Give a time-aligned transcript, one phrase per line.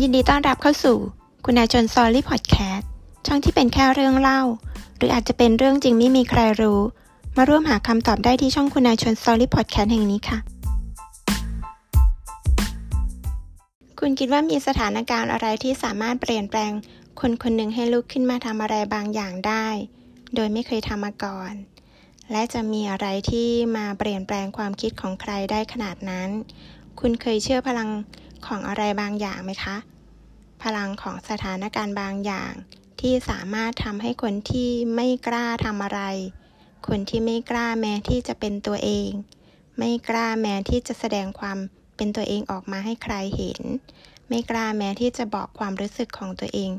[0.00, 0.98] ยินดีต้อนรับเข้าสู่
[1.44, 2.88] คุณนายชนซอรี่พอดแคสต์
[3.26, 4.42] ช่องที่เป็นแค่เรื่องเล่า
[4.96, 6.80] หรืออาจจะเป็นเรื่องจริงไม่มีใครรู้
[7.36, 10.38] มาร่วมหาคำตอบได้ที่ช่องคุณนายชนซอรี่พอดแคสต์แห่งนี้ค่ะ
[14.00, 16.72] คุณคิดว่ามีสถานการณ์อะไรที่สามารถเปลี่ยนแปลง
[17.20, 19.66] คนคนหนึ่งให้ลุกขึ้นมาทำอะไรบางอย่างได้
[20.34, 21.52] โดยไม่เคยทำมาก่อน
[22.30, 26.30] และจะมีอะไรที่มาเปลี่ยนแปลงความคิดของใครได้ขนาดนั้น
[27.00, 27.88] คุณเคยเชื่อพลัง
[28.46, 29.76] ของอะไรบางอย่างไหมคะ
[30.62, 32.52] พลังของสถานการณ์บางอย่าง
[33.00, 36.00] ที่สามารถทำให้คนที่ไม่กล้าทำอะไร
[36.88, 39.10] คนที่ไม่กล้าแม้ที่จะเป็นตัวเอง
[39.78, 41.58] ไม่กล้าแม้ที่จะแสดงความ
[41.96, 43.60] เป็นตัวเองออกมาให้ใครเห็น
[44.28, 46.70] ไม่กล้าแม้ที่จะบอกความรู้สึกของตัวเอง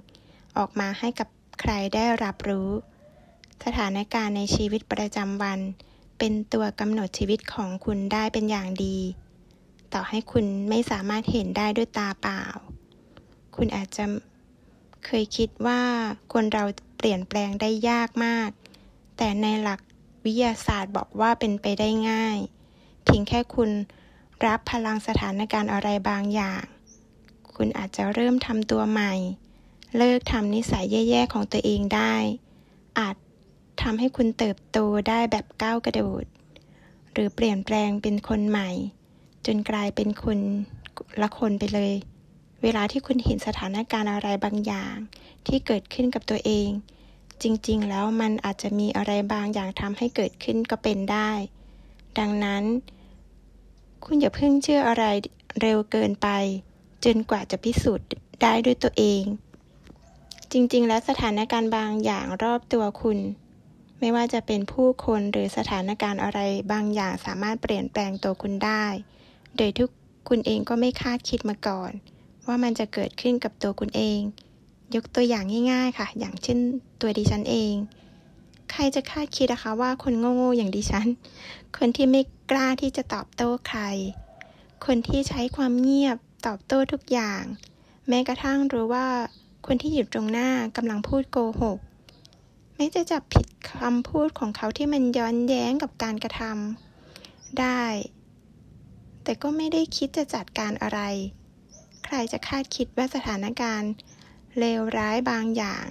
[0.58, 1.28] ออกมาให้กับ
[1.60, 2.70] ใครได้รับรู้
[3.66, 5.60] สถานการณ์ในชีวิตประจำวัน
[6.20, 8.98] เป็นตัวกำหนดชีวิตของคุณได้เป็นอย่างดี
[9.94, 12.44] ต่อให้คุณไม่สามารถเห็นได้ด้วยตาเปล่า
[13.56, 14.06] คุณอาจจะ
[15.06, 15.82] เคยคิดว่า
[16.34, 16.64] คนเรา
[16.98, 18.50] เปลี่ยนแปลงได้ยากมาก
[19.18, 19.80] แต่ในหลัก
[20.26, 22.38] วิทยาศาสตร์บอกว่าเป็นไปได้ง่าย
[23.04, 23.70] เพียงแค่คุณ
[24.46, 26.64] รับพลังสถานการณ์อะไรบางอย่าง
[27.56, 29.14] คุณอาจจะเริ่มทำตัวใหม่
[29.98, 32.16] เลิกทำนิสัยแย่ๆของตัวเองได้
[33.00, 33.16] อาจ
[33.82, 34.78] ทำให้คุณเติบโต
[35.10, 36.26] ได้แบบก้าวกระโดด
[37.14, 38.70] หรือเปลี่ยนแปลงเป็นคนใหม่
[39.46, 40.40] จนกลายเป็นคน
[41.22, 41.94] ละคนไปเลย
[42.64, 44.96] เวลาที่คุณเห็นสถานการณ์อะไรบางอย่าง
[45.48, 46.70] ที่เกิดขึ้นกับตัวเอง
[47.44, 51.32] จริงๆ แล้วมันอาจจะมีอะไรบางอย่างทำให้เกิดขึ้นก็เป็นได้
[52.20, 52.64] ดังนั้น
[54.06, 55.06] คุณอย่าเพิ่งเชื่ออะไร
[55.62, 56.28] เร็วเกินไป
[57.06, 58.08] จนกว่าจะพิสูจน์
[58.42, 59.24] ได้ด้วยตัวเอง
[60.52, 63.20] จริงๆ แล้วสถานการณ์บางอย่างรอบตัวคุณ
[64.00, 66.40] ไม่ว่าจะเป็นผู้คนหรือสถานการณ์อะไร
[66.72, 68.86] บางอย่างสามารถเปลี่ยนแปลงตัวคุณได้
[69.58, 69.90] โดยทุก
[70.30, 71.92] คุณเองก็ไม่คาดคิดมาก่อน
[72.48, 74.20] ว่ามันจะเกิดขึ้นกับตัวคุณเอง
[74.96, 76.60] ยกตัวอย่างง่าย ๆ ค่ะ อย่างเช่น
[77.02, 77.74] ตัวดิฉันเอง
[78.72, 81.08] ใครจะคาดคิดนะคะว่าคนโง่ๆอย่างดิฉัน
[81.78, 83.82] คนที่ไม่กล้าที่จะตอบโต้ใคร
[84.86, 86.18] คนที่ใช้ความเงียบ
[86.48, 87.44] ตอบโต้ทุกอย่าง
[88.08, 89.08] แม้กระทั่งรู้ว่า
[89.68, 91.78] คนที่อยู่ตรงหน้ากำลังพูดโกหก
[92.76, 97.84] แม้จะจับผิดคำพูดของเขาที่มันย้อนแย้งกับการกระทำได้
[99.24, 101.02] แต่ก็ไม่ได้คิดจะจัดการอะไร
[102.06, 103.92] ใครจะคาดคิดว่าสถานการณ์
[104.60, 105.86] เลวร้ายบางอย่าง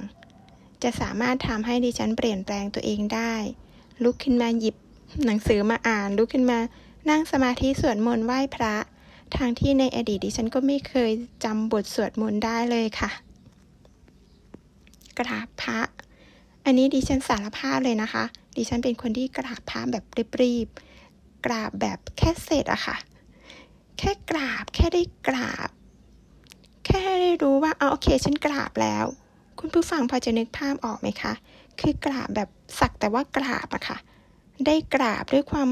[0.82, 3.34] จะสามารถทำให้ดิฉันเปลี่ยนแปลงตัวเองได้
[4.03, 4.76] ลุกขึ้นมาหยิบ
[5.26, 6.59] หนังสือมาอ่าน ลุกขึ้นมา
[7.10, 8.75] นั่งสมาธิสวดมนต์ไหว้พระ
[9.37, 11.10] ทางที่ในอดีตดิฉันก็ไม่เคย
[11.44, 13.10] จำบทสวดมนต์ได้เลยค่ะ
[15.19, 15.81] กราบพระ
[16.65, 18.25] อันนี้ดิฉันสารภาพเลยนะคะ
[18.56, 20.04] ดิฉันเป็นคนที่กราบพระแบบ
[20.41, 22.97] รีบๆกราบแบบแค่เสร็จอะค่ะ
[23.98, 25.69] แค่กราบ แค่ได้กราบ
[26.86, 29.04] แค่ได้รู้ว่าเอาโอเคฉันกราบแล้ว
[29.58, 31.32] คุณผู้ฟังพอจะนึกภาพออกไหมคะ
[31.80, 32.48] คือกราบแบบ
[32.78, 33.98] สักแต่ว่ากราบอะค่ะ
[34.66, 35.69] ได้กราบด้วยความ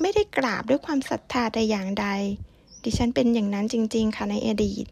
[0.00, 2.06] ไม่ได้กราบด้วยความศรัทธาใดอย่างใด
[2.84, 4.86] ดิฉันเป็นอย่างนั้นจริง ๆ ค่ะในอดีต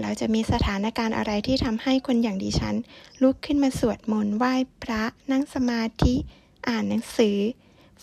[0.00, 2.74] แล้วจะมีสถานการณ์อะไรที่ทำให้คนอย่างดิฉัน
[3.22, 6.14] ลุกขึ้นมาสวดมนต์ไหว้พระนั่งสมาธิ
[6.68, 7.36] อ่านหนังสือ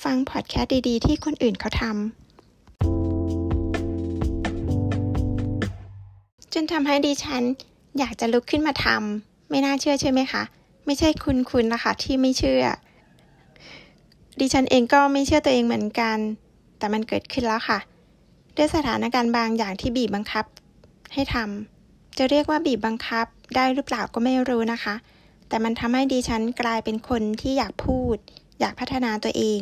[0.03, 2.25] ฟังพอดแคสต์ดีๆ ที่คนอื่นเขาทำ
[6.58, 7.44] จนทำให้ดิฉัน
[8.00, 10.44] อยากจะลุกขึ้นมาทำไม่น่าเชื่อใช่ไหมคะ
[10.86, 12.64] ไม่ใช่คุณคุณนะคะที่ไม่เชื่อ
[14.40, 16.18] ดิฉันเองก็ไม่เชื่อตัวเองเหมือนกัน
[16.78, 17.80] แต่มันเกิดขึ้นแล้วค่ะ
[18.56, 20.46] ด้วยสถานการณ์บางอย่างที่บีบบังคับ
[21.14, 24.96] ให้ทำจะเรียกว่าบีบบังคับได้หรือเปล่าก็ไม่รู้นะคะ
[25.48, 28.16] แต่มันทำให้ดิฉันกลายเป็นคนที่อยากพูด
[28.60, 29.60] อยากพัฒนาตัวเอง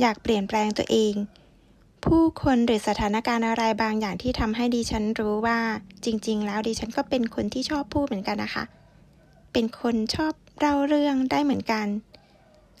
[0.00, 1.14] อยากเปลี่ยนแปลงตัวเอง
[2.04, 5.58] ผู้คนหรือสถานการณ์อะไรบางอย่างที่ทำให้ดิฉันรู้ว่า
[6.04, 8.64] จริง ๆ แล้วดิฉันก็เป็นคนที่ชอบพูดเหมือนกันนะคะ
[9.52, 11.86] เป็นคนชอบเล่าเรื่องได้เหมือนกัน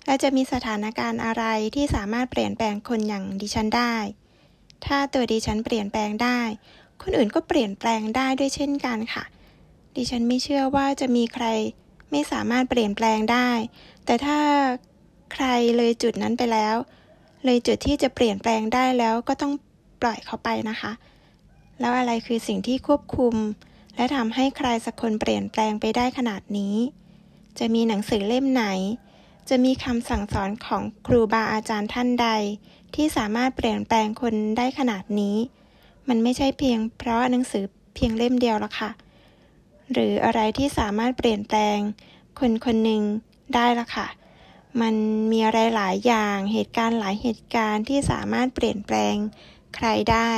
[0.06, 1.44] และจะมีสถานการณ์อะไร
[1.74, 3.94] ที่สามารถเปลี่ยนแปลงคนอย่างดิฉันได้
[4.86, 6.40] ถ้าตัวดิฉันเปลี่ยนแปลงได้
[7.02, 9.24] คนอื่นก็เปลี่ยนแปลงได้ด้วยเช่นกันค่ะ
[9.96, 11.46] ดิฉันไม่เชื่อว่าจะมีใคร
[12.10, 13.50] ไม่สามารถเปลี่ยนแปลงได้
[14.04, 14.38] แต่ถ้า
[15.32, 15.46] ใคร
[15.76, 16.76] เลยจุดนั้นไปแล้ว
[17.44, 19.52] เลยจุดที่จะเปลี่ยนแปลงได้แล้วก็ต้อง
[20.02, 20.92] ปล่อยเขาไปนะคะ
[21.80, 23.34] แล้วอะไรคือสิ่งที่ควบคุม
[23.96, 26.76] และทำให้ใครสักคนเปลี่ยนแปลงไปได้ขนาดนี้
[27.58, 28.64] จะมีหนังสือเล่มไหน
[29.48, 32.28] จะมีคำสั่งสอนของครูบาอาจารย์ท่านใด
[32.94, 35.36] ที่สามารถเปลี่ยนแปลงคนได้ขนาดนี้
[36.08, 38.90] มันไม่ใช่เพียงเพราะหนังสือเพียงเล่มเดียวละค่ะ
[39.92, 41.78] หรืออะไรที่สามารถเปลี่ยนแปลง
[42.38, 43.02] คนคนหนึ่ง
[43.54, 44.06] ได้ละค่ะ
[44.80, 44.94] มัน
[45.32, 49.14] มีอะไรหลายอย่างเหตุการณ์หลายเหตุการณ์ที่สามารถเปลี่ยนแปลง
[49.76, 50.32] ใครได้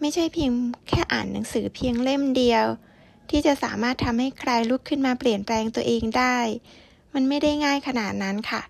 [0.00, 0.52] ไม่ใช่เพียง
[0.88, 2.66] แค่อ่านหนังสือเพียงเล่มเดียว
[3.30, 6.38] ที่จะสามารถทำให้ใครลุกขึ้นมาเปลี่ยนแปลงตัวเองได้
[7.14, 8.62] มันไม่ได้ง่ายขนาดนั้นค่ะ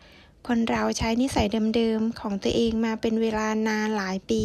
[0.47, 1.47] คนเราใช้นิสัย
[1.77, 4.45] เดิมๆของตัวเองมาเป็นเวลานานหลายปี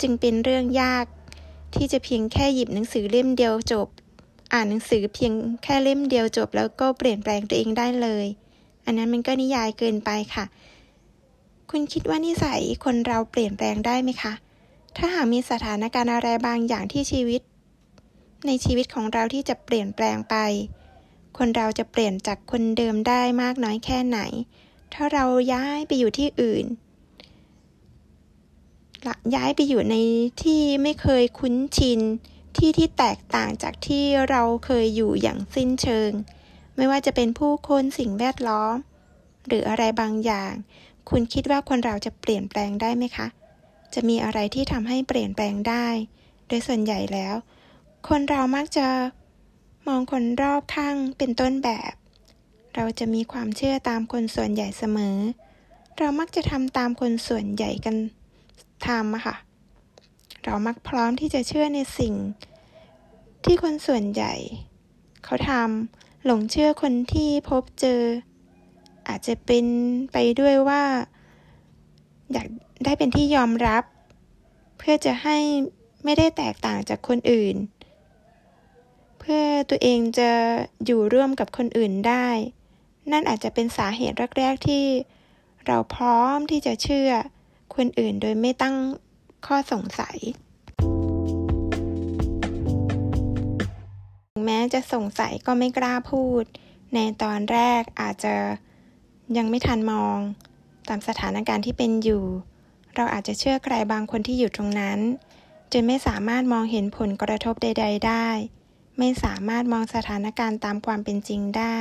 [0.00, 1.06] จึงเป็นเรื่องยาก
[1.74, 3.88] ที่จะเพียงแค่หยิบหนังสือเล่มเดียวจบ
[4.52, 8.26] อ่านหนังสือเพียงแค่เล่มเดียวจบ แล้วก็เปลี่ยนแปลงตัวเองได้เลย
[8.88, 10.44] อันนั้นมันก็นิยายเกินไปค่ะ
[11.70, 14.32] คุณคิดว่านิสัยคนเราเปลี่ยนแปลงได้ไหมคะ
[14.96, 17.40] ถ้าหากมีสถานการณ์อะไรบางอย่างที่ชีวิต
[18.46, 20.36] ในชีวิตของเราที่จะเปลี่ยนแปลงไป
[21.38, 24.18] คนเราจะเปลี่ยนจากคนเดิมได้มากน้อยแค่ไหน
[24.94, 26.66] ถ้าเราย้ายไปอยู่ที่อื่น
[29.34, 29.96] ย้ายไปอยู่ใน
[30.42, 32.00] ที่ไม่เคยคุ้นชิน
[32.56, 36.10] ที่ที่แตกต่างจากที่เราเคยอยู่อย่างสิ้นเชิง
[36.80, 38.76] ไม่ว่าจะเป็นผู้คนสิ่งแวดล้อม
[39.46, 40.52] หรืออะไรบางอย่าง
[41.10, 43.26] คุณคิดว่าคนเราจะเปลี่ยนแปลงได้ไหมคะ
[43.94, 45.86] จะมีอะไรที่ทำให้เปลี่ยนแปลงได้
[46.48, 47.34] โดยส่วนใหญ่แล้ว
[48.08, 48.86] คนเรามักจะ
[49.86, 51.92] มองคนรอบข้างเป็นต้นแบบ
[52.74, 55.16] เราจะมีความเชื่อตามคนส่วนใหญ่เสมอ
[55.98, 57.96] เรามักจะทำตามคนส่วนใหญ่กัน
[58.86, 59.36] ทำอะค่ะ
[60.44, 62.14] เรามักพร้อมที่จะเชื่อในสิ่ง
[63.44, 64.34] ที่คนส่วนใหญ่
[65.24, 68.02] เขาทำ หลงเชื่อคนที่พบเจอ
[69.08, 69.66] อาจจะเป็น
[70.12, 70.82] ไปด้วยว่า
[72.32, 72.46] อยาก
[72.84, 73.84] ได้เป็นที่ยอมรับ
[74.78, 75.36] เพื่อจะให้
[76.04, 77.56] ไม่ได้แตกต่างจากคนอื่น
[79.18, 80.30] เพื่อตัวเองจะ
[80.84, 82.28] อยู่ร่วมกับคนอื่นได้
[83.12, 84.84] นั่นอาจจะเป็นสาเหตุแรกๆที่
[85.66, 87.10] เราพร้อมที่จะเชื่อ
[87.76, 88.76] คนอื่นโดยไม่ตั้ง
[89.46, 90.18] ข้อสงสัย
[94.50, 96.44] แม้จะสงสัยก็ไม่กล้าพูด
[96.94, 98.34] ในตอนแรกอาจจะ
[99.36, 100.18] ยังไม่ทันมอง
[100.88, 102.24] ตามสถานการณ์ที่เป็นอยู่
[102.94, 104.98] เราอาจจะเชื่อใครบางคนที่อยู่ตรงนั้น
[105.72, 108.28] จนไม่สามารถมองเห็นผลกระทบใด ๆ ได้
[108.98, 111.78] ไม่สามารถมองสถานการณ์ตามความเป็นจริงได้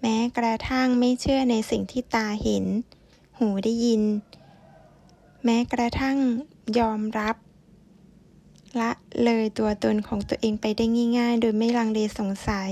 [0.00, 2.64] แม้กระทั่งไม่เชื่อในสิ่งที่ตาเห็น
[3.38, 4.02] หูได้ยิน
[5.44, 6.18] แม้กระทั่ง
[6.78, 7.36] ยอมรับ
[8.80, 8.90] ละ
[9.24, 10.84] เลยตัวตนของตัวเองไปได้
[11.18, 12.70] ง่าย ๆ โดยไม่ลังเลสงสัย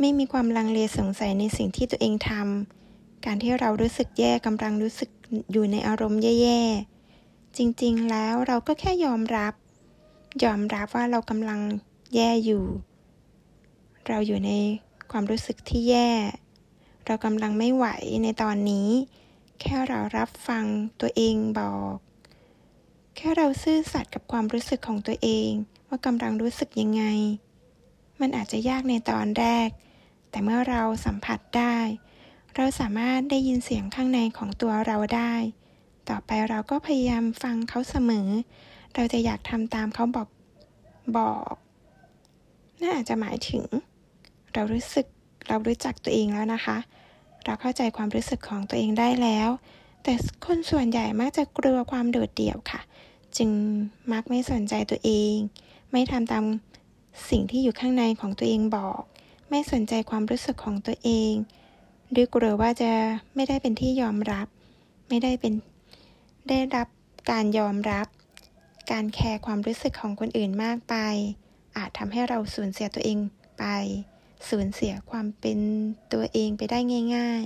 [0.00, 5.10] ไม่มีความลังเลสงสัยในสิ่งที่ตัวเองทำการที่เรารู้สึกแย่กำลังรู้สึก
[5.52, 9.54] อยู่ในอารมณ์แย่ๆ จริงๆ แล้วเราก็แค่ยอมรับ
[10.44, 11.60] ยอมรับว่าเรากำลัง
[12.14, 12.64] แย่อยู่
[14.08, 14.50] เราอยู่ใน
[15.10, 16.10] ความรู้สึกที่แย่
[17.06, 17.86] เรากำลังไม่ไหว
[18.22, 18.88] ในตอนนี้
[19.60, 20.64] แค่เรารับฟัง
[21.00, 21.96] ตัวเองบอก
[23.16, 25.50] แค่เราซื่อสัตย์กับความรู้สึกของตัวเอง
[25.88, 27.04] ว่ากำลังรู้สึกยังไง
[28.20, 29.68] มันอาจจะยากในตอนแรก
[30.30, 31.76] แต่เมื่อเราสัมผัสได้
[32.56, 35.34] เราสามารถได้ยินเสียงข้างในของตัวเราได้
[36.08, 38.28] ต่อไปเราก็พยายามฟังเขาเสมอ
[38.94, 40.28] เราจะอยากทำตามเขาบอก
[41.16, 41.54] บอก
[42.80, 43.64] น่าอาจจะหมายถึง
[44.54, 45.06] เรารู้สึก
[45.48, 46.78] เรารู้จักตัวเองแล้วนะคะ
[47.44, 49.48] เราเข้าใจความรู้สึกของตัวเองได้แล้ว
[50.02, 50.12] แต่
[50.46, 52.80] คนส่วนใหญ่มักจะกลัวความโดดเดี่ยวค่ะ
[53.38, 53.50] จึง
[54.12, 55.34] มักไม่สนใจตัวเอง
[55.92, 56.44] ไม่ทำตาม
[57.30, 59.00] สิ่งที่อยู่ข้างในของตัวเองบอก
[59.50, 61.32] ไม่สนใจความรู้สึกของตัวเอง
[62.14, 62.90] ด้วยกลัวว่าจะ
[63.34, 64.46] ไม่ได้เป็นที่ยอมรับ
[65.08, 65.54] ไม่ได้เป็น
[66.48, 66.88] ได้รับ
[67.30, 68.06] การยอมรับ
[68.90, 70.94] การแคร์ความรู้สึกของคนอื่นมากไป
[71.76, 73.18] อาจทำให้เราสูญเสียตัวเอง
[73.58, 73.64] ไป
[74.48, 75.58] สูญเสียความเป็น
[76.12, 76.78] ตัวเองไปได้
[77.16, 77.44] ง่าย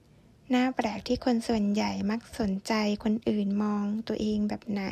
[0.00, 2.72] ๆ น่าแปลกที่คนส่วนใหญ่มักสนใจ
[3.04, 4.84] คนอื่นมองตัวเองแบบไหน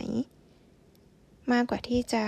[1.52, 2.24] มากกว่าที่จะ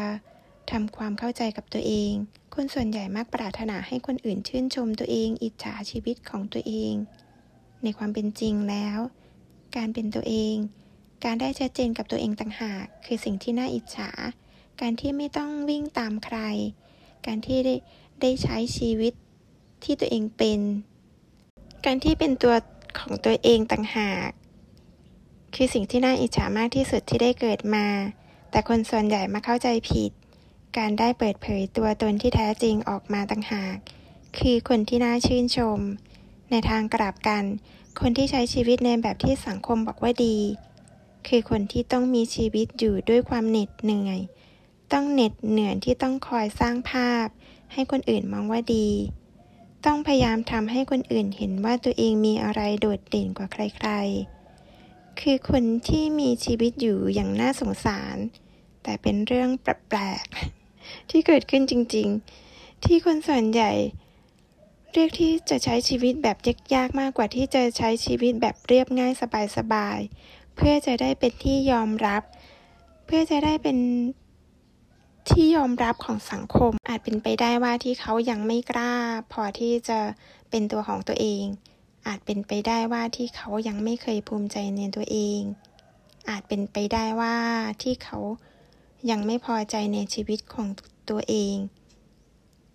[0.71, 2.13] ทำความเข้าใจกับตัวเอง
[2.55, 6.95] คนส่วนใหญ่มักปรารถนาให้คนอื่นชื่นชมตัวเอง อิจฉาชีวิตของตัวเอง
[7.83, 8.99] ในความเป็นจริงแล้ว
[9.77, 10.57] การเป็นตัวเอง
[11.25, 14.11] การได้ชัดเจนกับตัวเองต่างหาก คือสิ่งที่น่าอิจฉา
[14.81, 16.39] การที่ไม่ต้องวิ่งตามใคร
[17.27, 17.75] การที่ได้
[18.21, 19.13] ได้ใช้ชีวิต
[19.85, 20.61] ที่ตัวเองเป็น
[21.87, 22.55] การที่เป็นตัว
[22.99, 24.31] ของตัวเองต่างหาก
[25.55, 27.87] คือสิ่งที่น่าอิจฉามากที่สุดที่ได้เกิดมา
[28.51, 30.11] แต่คนส่วนใหญ่มาเข้าใจผิด
[30.77, 33.77] การได้เปิดเผยตัวตนที่แท้จริงออกมาต่างหาก
[34.39, 35.79] คือคนที่น่าชื่นชม
[36.51, 37.45] ในทางกลับกัน
[38.01, 40.39] คนที่ใช้ชีวิตในแบบที่สังคมบอกว่าดี
[41.29, 44.19] คือคนที่ต้องมีชีวิตอยู่ด้วยความเหน็ดเหนื่อย
[44.93, 47.27] ต้องเหน็ดเหนื่อยที่ต้องคอยสร้างภาพ
[47.73, 48.89] ให้คนอื่นมองว่าดี
[49.87, 54.38] ต้องพยายามทำให้คนอื่นเห็นว่าตัวเองมีอะไรโดดเด่นกว่าใคร ๆ
[55.21, 58.17] คือคนที่มีชีวิตอยู่อย่างน่าสงสาร
[58.83, 63.73] แต่เป็นเรื่องแปลกๆที่เกิดขึ้นจริงๆ ที่คนส่วนใหญ่
[64.93, 66.37] เรียกที่จะใช้ชีวิตแบบ
[66.75, 69.13] ยากๆมากกว่าที่จะใช้ชีวิตแบบเรียบง่าย
[69.57, 72.23] สบายๆเพื่อจะได้เป็นที่ยอมรับ
[73.07, 73.79] เพื่อจะได้เป็น
[75.31, 78.93] ที่ยอมรับของสังคมอาจเป็นไปได้ว่าที่เขายังไม่กล้า
[79.33, 79.99] พอที่จะ
[80.51, 81.45] เป็นตัวของตัวเอง
[82.09, 85.41] อาจเป็นไปได้ว่าที่เขายังไม่เคยภูมิใจในตัวเอง
[86.29, 87.37] อาจเป็นไปได้ว่า
[87.83, 88.19] ที่เขา
[89.11, 90.69] ยังไม่พอใจในชีวิตของ
[91.11, 91.57] ตัวเอง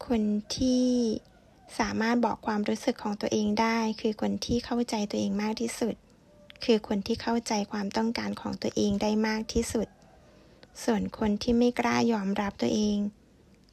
[0.08, 0.22] คน
[0.56, 0.88] ที่
[1.80, 5.96] สามารถบอกความรู้สึกของตัวเองได้ คือคนที่เข้าใจตัวเองมากที่สุด
[6.64, 9.88] คือคนที่เข้าใจความต้องการของตัวเองได้มากที่สุด
[10.84, 12.98] ส่วนคนที่ไม่กล้ายอมรับตัวเอง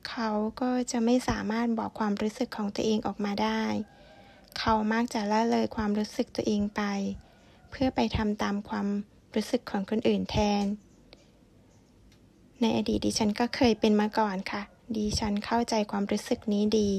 [0.09, 3.63] เขาก็จะไม่สามารถบอกความรู้สึกของตัวเองออกมาได้
[4.59, 6.83] เขามักจะละเลยความรู้สึกตัวเองไป
[7.71, 8.87] เพื่อไปทำตามความ
[9.35, 10.65] รู้สึกของคนอื่นแทน
[12.61, 14.63] ในอดีตดิฉันก็เคยเป็นมาก่อนค่ะ
[14.97, 16.91] ดิฉันเข้าใจความรู้สึกนี้ดี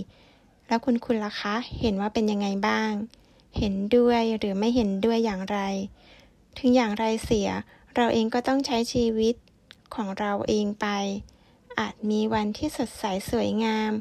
[0.67, 2.91] แล้วคุณคุณล่ะคะ เห็นว่าเป็นยังไงบ้าง
[3.58, 5.60] เห็นด้วยหรือไม่เห็นด้วยอย่างไร
[6.58, 7.50] ถึงอย่างไรเสีย
[7.96, 9.36] เราเองก็ต้องใช้ชีวิต
[9.96, 10.88] ของเราเองไป
[11.79, 13.91] อาจมีวันที่สดใสสวยงาม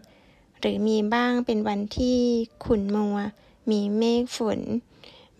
[0.60, 2.18] หรือมีบ้างเป็นวันที่
[2.64, 3.16] ขุ่นมัว
[3.70, 4.60] มีเมฆฝน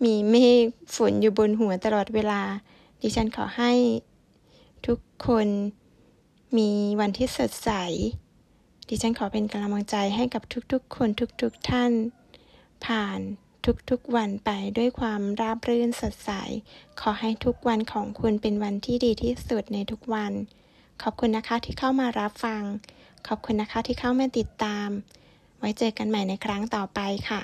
[0.03, 2.41] มีเมฆฝนอยู่บนหัวตลอดเวลา
[3.01, 3.73] ดิฉันขอให้
[4.87, 5.47] ทุกคน
[6.57, 7.69] มีวันที่สดใส
[8.89, 11.09] ดิฉันขอเป็นกำลังใจให้กับทุกๆ คน
[11.41, 11.91] ทุกๆท่าน
[12.85, 13.19] ผ่าน
[13.89, 16.31] ทุกๆวันไปด้วยความราบรื่นสดใส
[17.01, 20.31] ขอให้ทุกวันของคุณเป็นวันที่ดีที่สุดในทุกวัน
[21.01, 22.61] ขอบคุณนะคะที่เข้ามารับฟัง
[23.27, 24.89] ขอบคุณนะคะที่เข้ามาติดตาม
[25.59, 26.99] ไว้เจอกันใหม่ในครั้งต่อไป
[27.29, 27.41] ค่ะ